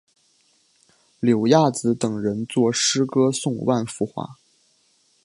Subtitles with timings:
[1.19, 4.39] 柳亚子等人作诗歌颂万福华。